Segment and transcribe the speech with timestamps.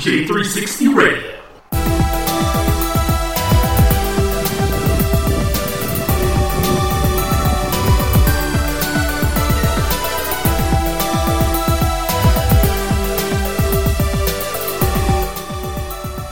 [0.00, 1.20] J360 Radio.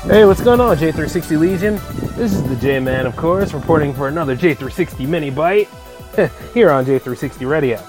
[0.09, 1.75] Hey, what's going on, J360 Legion?
[2.17, 5.69] This is the J Man, of course, reporting for another J360 mini bite
[6.55, 7.87] here on J360 Radio.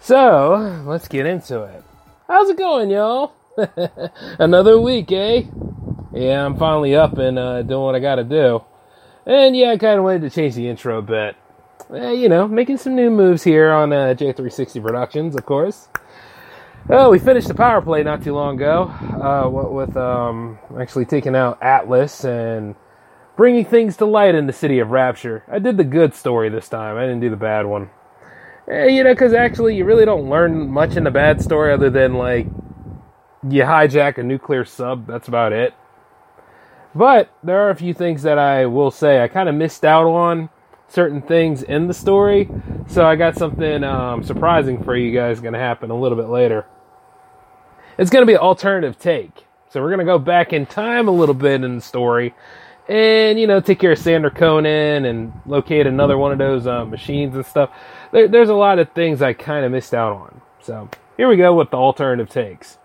[0.00, 1.84] So, let's get into it.
[2.26, 3.34] How's it going, y'all?
[4.38, 5.42] another week, eh?
[6.12, 8.64] Yeah, I'm finally up and uh, doing what I gotta do.
[9.26, 11.36] And yeah, I kind of wanted to change the intro a bit.
[11.94, 15.88] Eh, you know, making some new moves here on uh, J360 Productions, of course.
[16.90, 18.84] Oh, we finished the power play not too long ago.
[18.84, 22.74] Uh, what with um, actually taking out Atlas and
[23.36, 25.44] bringing things to light in the city of Rapture.
[25.50, 26.96] I did the good story this time.
[26.96, 27.90] I didn't do the bad one.
[28.66, 31.90] Eh, you know, because actually, you really don't learn much in the bad story other
[31.90, 32.46] than like
[33.42, 35.06] you hijack a nuclear sub.
[35.06, 35.74] That's about it.
[36.94, 40.06] But there are a few things that I will say I kind of missed out
[40.06, 40.48] on
[40.88, 42.48] certain things in the story.
[42.88, 46.28] So I got something um, surprising for you guys going to happen a little bit
[46.28, 46.66] later.
[47.98, 49.44] It's going to be an alternative take.
[49.70, 52.34] So we're going to go back in time a little bit in the story
[52.88, 56.86] and, you know, take care of Sander Cohen and locate another one of those uh,
[56.86, 57.70] machines and stuff.
[58.12, 60.40] There, there's a lot of things I kind of missed out on.
[60.62, 62.77] So here we go with the alternative takes.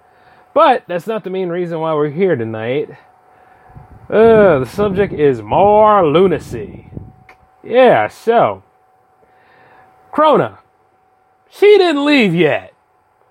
[0.53, 2.89] But that's not the main reason why we're here tonight.
[4.09, 6.91] Uh, the subject is more lunacy.
[7.63, 8.63] Yeah, so.
[10.13, 10.59] Krona.
[11.49, 12.73] She didn't leave yet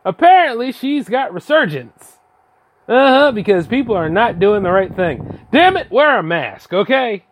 [0.04, 2.18] apparently she's got resurgence.
[2.88, 5.40] Uh huh, because people are not doing the right thing.
[5.52, 7.24] Damn it, wear a mask, okay?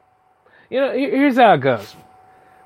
[0.70, 1.96] You know, here's how it goes.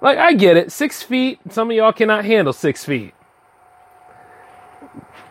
[0.02, 3.14] Like, I get it, six feet, some of y'all cannot handle six feet.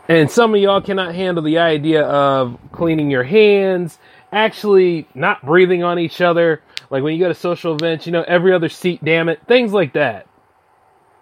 [0.10, 3.98] And some of y'all cannot handle the idea of cleaning your hands,
[4.32, 6.62] actually not breathing on each other.
[6.90, 9.72] Like when you go to social events, you know, every other seat, damn it, things
[9.72, 10.28] like that.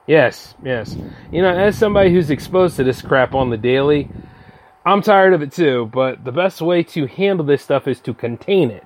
[0.07, 0.95] Yes, yes.
[1.31, 4.09] You know, as somebody who's exposed to this crap on the daily,
[4.83, 8.13] I'm tired of it too, but the best way to handle this stuff is to
[8.15, 8.85] contain it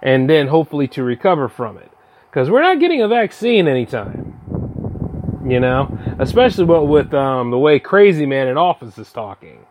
[0.00, 1.90] and then hopefully to recover from it.
[2.30, 4.21] Because we're not getting a vaccine anytime.
[5.44, 5.98] You know?
[6.18, 9.66] Especially what with um, the way Crazy Man in office is talking.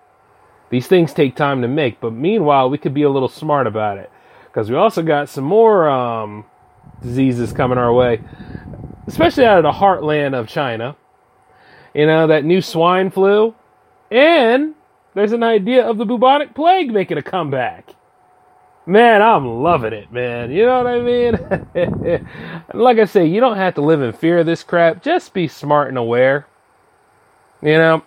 [0.70, 3.98] These things take time to make, but meanwhile, we could be a little smart about
[3.98, 4.10] it.
[4.46, 6.46] Because we also got some more um,
[7.02, 8.22] diseases coming our way
[9.12, 10.96] especially out of the heartland of China.
[11.94, 13.54] You know, that new swine flu.
[14.10, 14.76] And
[15.14, 17.94] there's an idea of the bubonic plague making a comeback.
[18.86, 20.52] Man, I'm loving it, man.
[20.52, 22.28] You know what I mean?
[22.74, 25.04] like I say, you don't have to live in fear of this crap.
[25.04, 26.48] Just be smart and aware.
[27.62, 28.04] You know,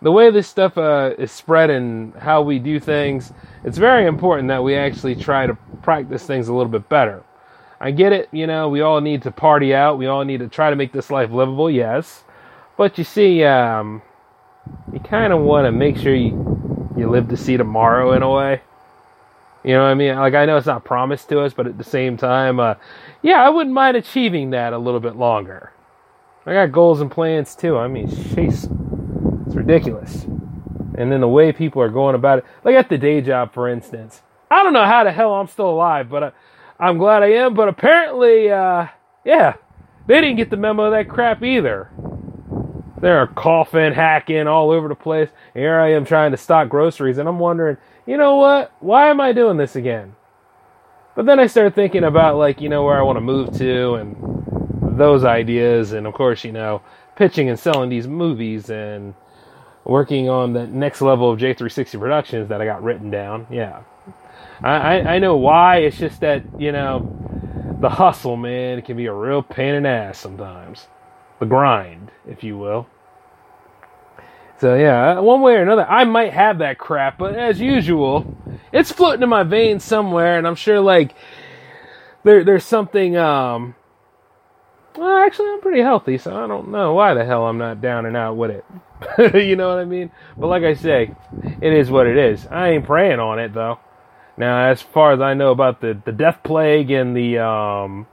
[0.00, 4.48] the way this stuff uh, is spread and how we do things, it's very important
[4.48, 7.22] that we actually try to practice things a little bit better.
[7.78, 9.98] I get it, you know, we all need to party out.
[9.98, 12.24] We all need to try to make this life livable, yes.
[12.78, 14.00] But you see, um,
[14.90, 18.30] you kind of want to make sure you, you live to see tomorrow in a
[18.30, 18.62] way.
[19.66, 20.14] You know what I mean?
[20.16, 22.76] Like, I know it's not promised to us, but at the same time, uh,
[23.20, 25.72] yeah, I wouldn't mind achieving that a little bit longer.
[26.46, 27.76] I got goals and plans too.
[27.76, 28.64] I mean, jeez,
[29.46, 30.24] it's ridiculous.
[30.96, 33.68] And then the way people are going about it, like at the day job, for
[33.68, 34.22] instance.
[34.50, 36.22] I don't know how the hell I'm still alive, but.
[36.22, 36.30] Uh,
[36.78, 38.88] I'm glad I am, but apparently, uh,
[39.24, 39.54] yeah,
[40.06, 41.90] they didn't get the memo of that crap either.
[43.00, 45.30] They're coughing, hacking all over the place.
[45.54, 48.72] Here I am trying to stock groceries, and I'm wondering, you know what?
[48.80, 50.14] Why am I doing this again?
[51.14, 53.94] But then I started thinking about, like, you know, where I want to move to
[53.94, 56.82] and those ideas, and of course, you know,
[57.16, 59.14] pitching and selling these movies and
[59.84, 63.46] working on the next level of J360 Productions that I got written down.
[63.50, 63.82] Yeah.
[64.62, 65.78] I, I, know why.
[65.78, 69.90] It's just that, you know, the hustle, man, can be a real pain in the
[69.90, 70.86] ass sometimes.
[71.40, 72.86] The grind, if you will.
[74.58, 78.36] So, yeah, one way or another, I might have that crap, but as usual,
[78.72, 81.14] it's floating in my veins somewhere, and I'm sure, like,
[82.24, 83.74] there, there's something, um,
[84.96, 88.06] well, actually, I'm pretty healthy, so I don't know why the hell I'm not down
[88.06, 88.64] and out with it.
[89.46, 90.10] you know what I mean?
[90.38, 91.14] But like I say,
[91.60, 92.46] it is what it is.
[92.46, 93.78] I ain't praying on it, though.
[94.38, 98.06] Now, as far as I know about the, the death plague and the um,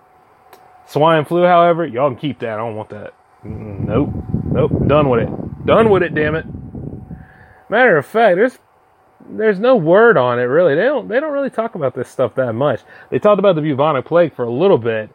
[0.88, 2.50] swine flu, however, y'all can keep that.
[2.50, 3.14] I don't want that.
[3.44, 4.10] Nope.
[4.44, 4.72] Nope.
[4.88, 5.53] Done with it.
[5.66, 6.46] Done with it, damn it.
[7.70, 8.58] Matter of fact, there's
[9.30, 10.76] there's no word on it really.
[10.76, 12.82] They don't they don't really talk about this stuff that much.
[13.10, 15.10] They talked about the bubonic plague for a little bit,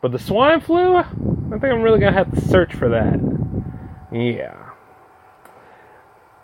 [0.00, 3.20] but the swine flu, I think I'm really gonna have to search for that.
[4.12, 4.70] Yeah.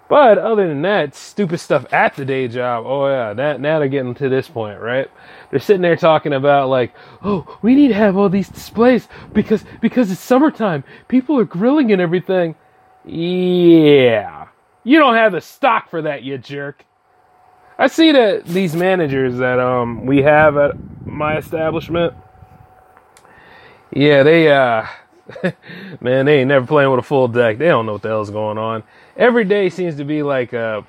[0.09, 2.85] But other than that, stupid stuff at the day job.
[2.87, 5.11] Oh yeah, that now they're getting to this point, right?
[5.51, 6.95] They're sitting there talking about like,
[7.25, 10.85] oh, we need to have all these displays because because it's summertime.
[11.09, 12.55] People are grilling and everything.
[13.07, 14.49] Yeah,
[14.85, 16.85] you don't have the stock for that, you jerk.
[17.79, 20.73] I see that these managers that um we have at
[21.07, 22.15] my establishment.
[23.93, 24.87] Yeah, they uh
[26.01, 27.59] man, they ain't never playing with a full deck.
[27.59, 28.83] They don't know what the hell's going on.
[29.17, 30.83] Every day seems to be like uh,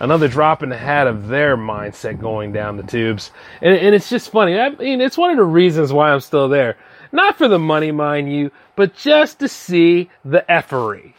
[0.00, 3.30] another drop in the hat of their mindset going down the tubes.
[3.62, 4.58] And, and it's just funny.
[4.58, 6.76] I mean, it's one of the reasons why I'm still there.
[7.12, 11.14] Not for the money, mind you, but just to see the effery.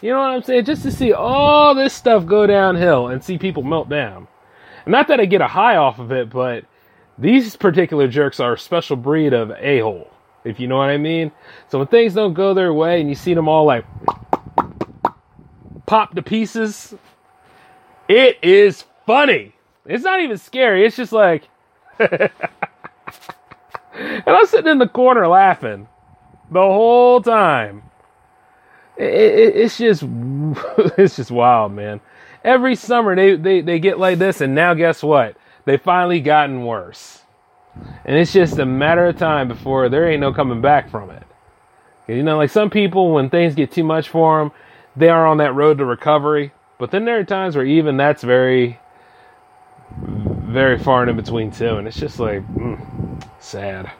[0.00, 0.64] You know what I'm saying?
[0.64, 4.28] Just to see all this stuff go downhill and see people melt down.
[4.86, 6.64] Not that I get a high off of it, but
[7.18, 10.10] these particular jerks are a special breed of a hole,
[10.44, 11.30] if you know what I mean.
[11.68, 13.84] So when things don't go their way and you see them all like
[15.86, 16.94] pop to pieces,
[18.08, 19.54] it is funny.
[19.86, 20.84] It's not even scary.
[20.84, 21.48] It's just like,
[21.98, 22.30] and
[24.26, 25.88] I'm sitting in the corner laughing
[26.50, 27.82] the whole time.
[28.96, 30.02] It, it, it's just,
[30.98, 32.00] it's just wild, man.
[32.44, 35.36] Every summer they, they, they get like this, and now guess what?
[35.64, 37.22] They finally gotten worse.
[38.04, 41.22] And it's just a matter of time before there ain't no coming back from it.
[42.08, 44.52] You know, like some people, when things get too much for them,
[44.96, 46.52] they are on that road to recovery.
[46.78, 48.78] But then there are times where even that's very,
[49.96, 53.90] very far and in between too, and it's just like mm, sad.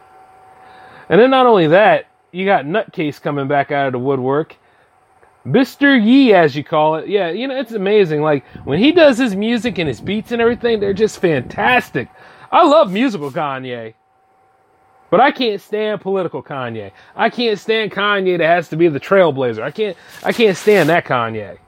[1.08, 4.56] And then not only that, you got Nutcase coming back out of the woodwork.
[5.46, 6.00] Mr.
[6.02, 7.08] Yee, as you call it.
[7.08, 8.22] Yeah, you know, it's amazing.
[8.22, 12.08] Like, when he does his music and his beats and everything, they're just fantastic.
[12.50, 13.94] I love musical Kanye.
[15.10, 16.92] But I can't stand political Kanye.
[17.14, 19.62] I can't stand Kanye that has to be the trailblazer.
[19.62, 19.94] I can't
[20.24, 21.58] I can't stand that Kanye.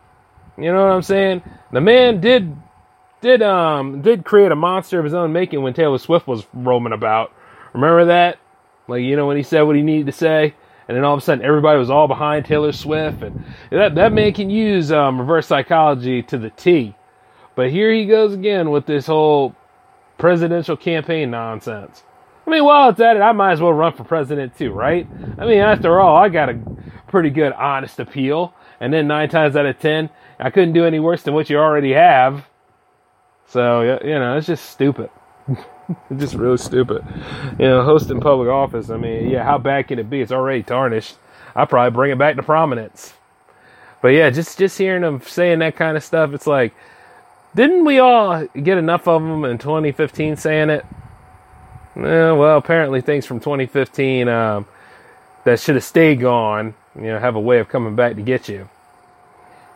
[0.56, 1.42] You know what I'm saying?
[1.70, 2.56] The man did
[3.20, 6.94] did um did create a monster of his own making when Taylor Swift was roaming
[6.94, 7.32] about.
[7.74, 8.38] Remember that?
[8.88, 10.54] Like you know when he said what he needed to say,
[10.88, 14.12] and then all of a sudden everybody was all behind Taylor Swift, and that that
[14.12, 16.94] man can use um, reverse psychology to the T.
[17.54, 19.54] But here he goes again with this whole
[20.18, 22.02] presidential campaign nonsense.
[22.46, 25.06] I mean, while it's at it, I might as well run for president too, right?
[25.38, 26.60] I mean, after all, I got a
[27.08, 31.00] pretty good honest appeal, and then nine times out of ten, I couldn't do any
[31.00, 32.46] worse than what you already have.
[33.46, 35.10] So, you know, it's just stupid.
[36.16, 37.04] just really stupid.
[37.58, 40.20] You know, hosting public office, I mean, yeah, how bad can it be?
[40.20, 41.16] It's already tarnished.
[41.54, 43.14] I probably bring it back to prominence.
[44.02, 46.74] But yeah, just just hearing them saying that kind of stuff, it's like,
[47.54, 50.84] didn't we all get enough of them in 2015 saying it?
[51.96, 54.66] Eh, well, apparently things from 2015 um,
[55.44, 58.48] that should have stayed gone, you know, have a way of coming back to get
[58.48, 58.68] you.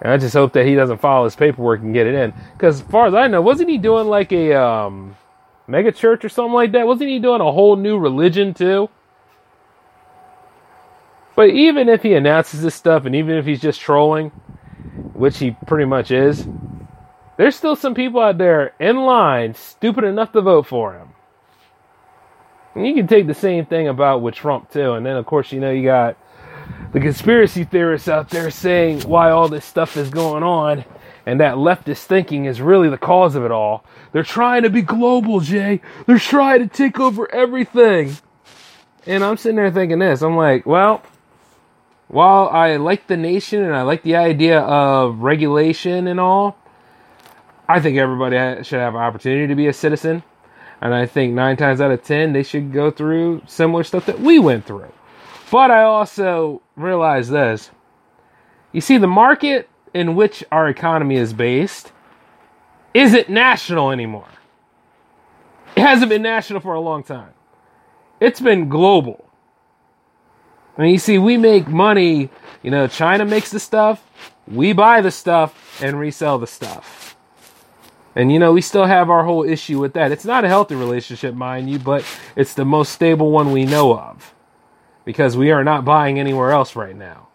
[0.00, 2.32] And I just hope that he doesn't follow his paperwork and get it in.
[2.52, 5.16] Because as far as I know, wasn't he doing like a um,
[5.68, 6.86] mega church or something like that?
[6.86, 8.88] Wasn't he doing a whole new religion too?
[11.36, 14.30] But even if he announces this stuff and even if he's just trolling,
[15.12, 16.48] which he pretty much is,
[17.36, 21.10] there's still some people out there in line stupid enough to vote for him.
[22.74, 24.94] And you can take the same thing about with Trump too.
[24.94, 26.16] And then of course, you know, you got
[26.92, 30.84] the conspiracy theorists out there saying why all this stuff is going on
[31.28, 33.84] and that leftist thinking is really the cause of it all.
[34.12, 35.82] They're trying to be global, Jay.
[36.06, 38.16] They're trying to take over everything.
[39.06, 40.22] And I'm sitting there thinking this.
[40.22, 41.02] I'm like, well,
[42.06, 46.56] while I like the nation and I like the idea of regulation and all,
[47.68, 50.22] I think everybody should have an opportunity to be a citizen.
[50.80, 54.18] And I think nine times out of ten, they should go through similar stuff that
[54.18, 54.90] we went through.
[55.50, 57.70] But I also realize this.
[58.72, 61.92] You see, the market in which our economy is based
[62.94, 64.28] isn't national anymore.
[65.76, 67.32] It hasn't been national for a long time.
[68.20, 69.24] It's been global.
[70.76, 72.30] And you see, we make money,
[72.62, 74.02] you know, China makes the stuff,
[74.46, 77.16] we buy the stuff and resell the stuff.
[78.14, 80.10] And you know, we still have our whole issue with that.
[80.10, 82.04] It's not a healthy relationship, mind you, but
[82.34, 84.34] it's the most stable one we know of
[85.04, 87.27] because we are not buying anywhere else right now.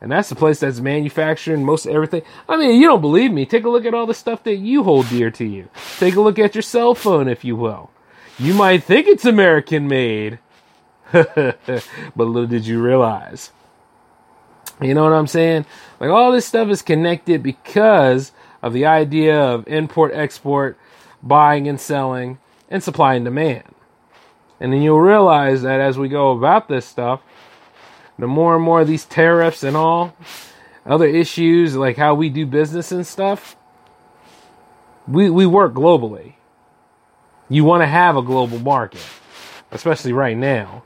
[0.00, 2.22] And that's the place that's manufacturing most everything.
[2.48, 3.46] I mean, you don't believe me.
[3.46, 5.68] Take a look at all the stuff that you hold dear to you.
[5.98, 7.90] Take a look at your cell phone, if you will.
[8.38, 10.38] You might think it's American made,
[11.12, 11.70] but
[12.14, 13.50] little did you realize.
[14.82, 15.64] You know what I'm saying?
[15.98, 20.78] Like all this stuff is connected because of the idea of import, export,
[21.22, 22.38] buying and selling,
[22.68, 23.64] and supply and demand.
[24.60, 27.22] And then you'll realize that as we go about this stuff,
[28.18, 30.16] the more and more of these tariffs and all,
[30.84, 33.56] other issues like how we do business and stuff,
[35.08, 36.34] we we work globally.
[37.48, 39.04] You want to have a global market,
[39.70, 40.84] especially right now.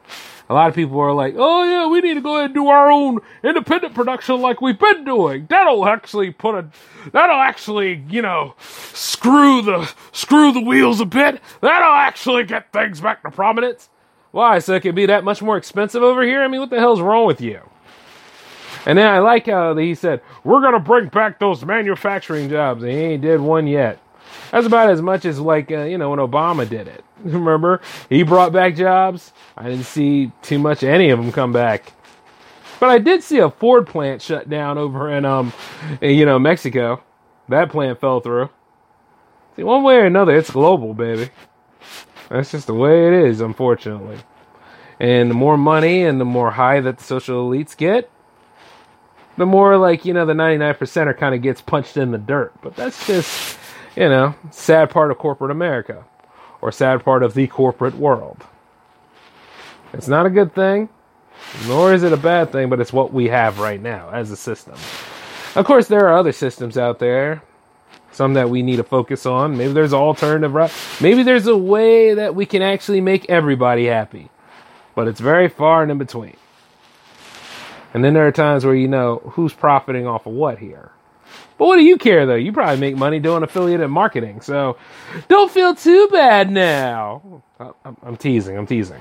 [0.48, 2.66] A lot of people are like, "Oh yeah, we need to go ahead and do
[2.66, 5.46] our own independent production like we've been doing.
[5.48, 6.68] That'll actually put a,
[7.12, 11.40] that'll actually, you know, screw the screw the wheels a bit.
[11.60, 13.89] That'll actually get things back to prominence."
[14.32, 14.58] Why?
[14.60, 16.42] So it can be that much more expensive over here?
[16.42, 17.60] I mean, what the hell's wrong with you?
[18.86, 22.92] And then I like how he said, "We're gonna bring back those manufacturing jobs." And
[22.92, 23.98] he ain't did one yet.
[24.50, 27.04] That's about as much as like uh, you know when Obama did it.
[27.24, 29.32] Remember, he brought back jobs.
[29.56, 31.92] I didn't see too much any of them come back,
[32.78, 35.52] but I did see a Ford plant shut down over in um,
[36.00, 37.02] in, you know Mexico.
[37.48, 38.48] That plant fell through.
[39.56, 41.30] See, one way or another, it's global, baby.
[42.30, 44.18] That's just the way it is, unfortunately.
[44.98, 48.10] And the more money and the more high that the social elites get,
[49.36, 52.52] the more like you know the 99%er kind of gets punched in the dirt.
[52.62, 53.58] But that's just
[53.96, 56.04] you know, sad part of corporate America
[56.60, 58.44] or sad part of the corporate world.
[59.92, 60.88] It's not a good thing,
[61.66, 64.36] nor is it a bad thing, but it's what we have right now as a
[64.36, 64.74] system.
[65.56, 67.42] Of course, there are other systems out there,
[68.12, 69.56] some that we need to focus on.
[69.56, 70.72] Maybe there's alternative route.
[71.00, 74.30] Maybe there's a way that we can actually make everybody happy,
[74.94, 76.36] but it's very far and in between.
[77.94, 80.92] And then there are times where you know who's profiting off of what here.
[81.58, 82.36] But what do you care though?
[82.36, 84.78] You probably make money doing affiliated marketing, so
[85.28, 87.42] don't feel too bad now.
[88.02, 88.56] I'm teasing.
[88.56, 89.00] I'm teasing.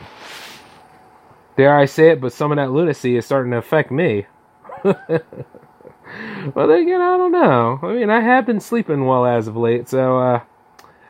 [1.58, 2.22] Dare I say it?
[2.22, 4.26] But some of that lunacy is starting to affect me.
[6.56, 7.80] well, again, I don't know.
[7.84, 10.42] I mean, I have been sleeping well as of late, so uh,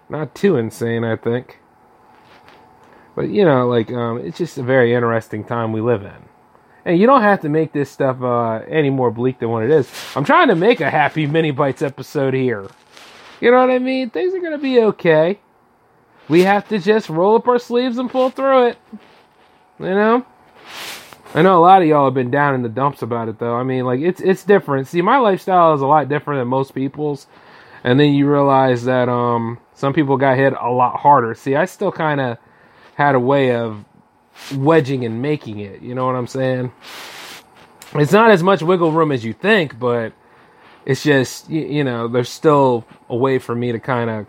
[0.10, 1.60] not too insane, I think.
[3.16, 6.30] But you know, like um, it's just a very interesting time we live in.
[6.86, 9.70] And you don't have to make this stuff uh, any more bleak than what it
[9.70, 9.92] is.
[10.16, 12.68] I'm trying to make a happy mini bites episode here.
[13.42, 14.10] You know what I mean?
[14.10, 15.40] Things are gonna be okay.
[16.30, 18.78] We have to just roll up our sleeves and pull through it.
[19.80, 20.26] You know?
[21.34, 23.56] I know a lot of y'all have been down in the dumps about it though.
[23.56, 24.88] I mean, like it's it's different.
[24.88, 27.28] See, my lifestyle is a lot different than most people's.
[27.84, 31.36] And then you realize that um some people got hit a lot harder.
[31.36, 32.38] See, I still kind of
[32.96, 33.86] had a way of
[34.56, 35.82] wedging and making it.
[35.82, 36.72] You know what I'm saying?
[37.96, 40.14] It's not as much wiggle room as you think, but
[40.86, 44.26] it's just you, you know there's still a way for me to kind of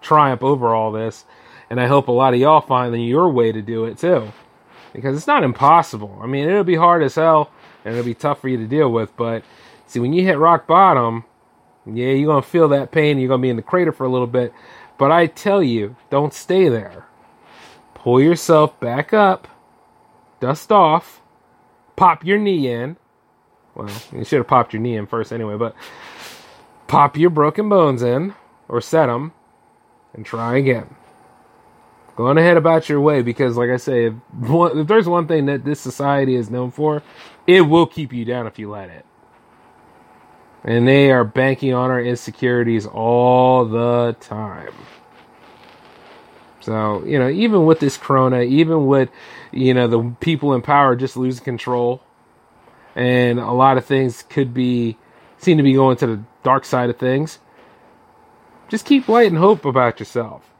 [0.00, 1.24] triumph over all this,
[1.70, 4.32] and I hope a lot of y'all find your way to do it too,
[4.96, 6.18] because it's not impossible.
[6.22, 7.50] I mean, it'll be hard as hell,
[7.84, 9.16] and it'll be tough for you to deal with.
[9.16, 9.44] But
[9.86, 11.24] see, when you hit rock bottom,
[11.86, 13.18] yeah, you're gonna feel that pain.
[13.18, 14.52] You're gonna be in the crater for a little bit,
[14.98, 17.06] but I tell you, don't stay there
[18.06, 19.48] pull yourself back up,
[20.38, 21.20] dust off,
[21.96, 22.96] pop your knee in.
[23.74, 25.74] Well, you should have popped your knee in first anyway, but
[26.86, 28.32] pop your broken bones in
[28.68, 29.32] or set them
[30.14, 30.94] and try again.
[32.16, 35.28] Go on ahead about your way because, like I say, if, one, if there's one
[35.28, 37.02] thing that this society is known for,
[37.46, 39.04] it will keep you down if you let it.
[40.64, 44.72] And they are banking on our insecurities all the time.
[46.60, 49.10] So, you know, even with this corona, even with,
[49.52, 52.02] you know, the people in power just losing control,
[52.96, 54.96] and a lot of things could be,
[55.36, 57.38] seem to be going to the dark side of things,
[58.68, 60.50] just keep light and hope about yourself.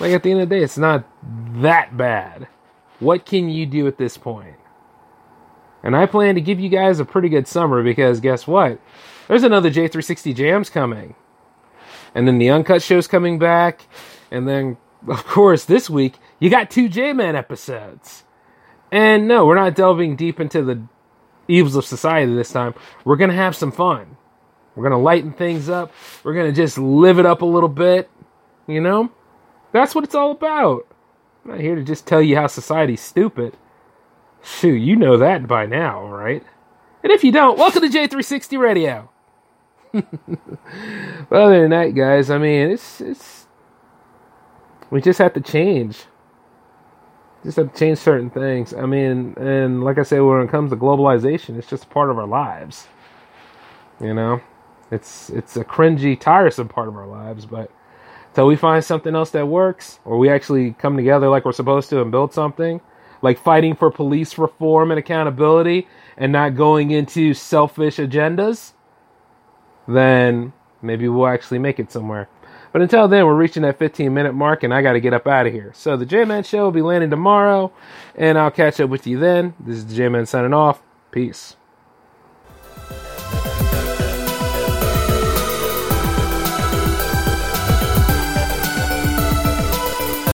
[0.00, 1.04] Like at the end of the day, it's not
[1.62, 2.48] that bad.
[3.00, 4.56] What can you do at this point?
[5.82, 8.80] And I plan to give you guys a pretty good summer because guess what?
[9.28, 11.14] There's another J360 Jams coming.
[12.14, 13.86] And then the Uncut show's coming back.
[14.30, 18.24] And then of course, this week you got two J Man episodes.
[18.90, 20.82] And no, we're not delving deep into the
[21.48, 22.74] evils of society this time.
[23.04, 24.16] We're going to have some fun.
[24.74, 25.92] We're going to lighten things up.
[26.22, 28.08] We're going to just live it up a little bit.
[28.66, 29.10] You know?
[29.74, 30.86] That's what it's all about.
[31.44, 33.56] I'm not here to just tell you how society's stupid.
[34.40, 36.44] Shoot, you know that by now, right?
[37.02, 39.10] And if you don't, welcome to J360 Radio.
[39.92, 43.48] other than that, guys, I mean, it's it's
[44.90, 46.04] we just have to change.
[47.42, 48.72] Just have to change certain things.
[48.72, 52.18] I mean, and like I say, when it comes to globalization, it's just part of
[52.18, 52.86] our lives.
[54.00, 54.40] You know,
[54.92, 57.72] it's it's a cringy, tiresome part of our lives, but
[58.34, 61.88] until we find something else that works, or we actually come together like we're supposed
[61.88, 62.80] to and build something,
[63.22, 65.86] like fighting for police reform and accountability,
[66.16, 68.72] and not going into selfish agendas,
[69.86, 72.28] then maybe we'll actually make it somewhere.
[72.72, 75.28] But until then, we're reaching that 15 minute mark and I got to get up
[75.28, 75.70] out of here.
[75.72, 77.72] So the J Man Show will be landing tomorrow
[78.16, 79.54] and I'll catch up with you then.
[79.60, 80.82] This is the J Man signing off.
[81.12, 81.54] Peace.